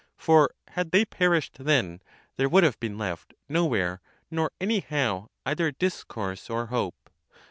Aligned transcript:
For 0.17 0.49
had 0.69 0.89
they 0.89 1.05
perished 1.05 1.63
then, 1.63 2.01
there 2.35 2.49
would 2.49 2.63
have 2.63 2.79
been 2.79 2.97
left 2.97 3.35
no 3.47 3.67
where 3.67 4.01
nor 4.31 4.51
any 4.59 4.79
how 4.79 5.29
either 5.45 5.67
a 5.67 5.73
discourse 5.73 6.49
or 6.49 6.65
hope. 6.73 7.11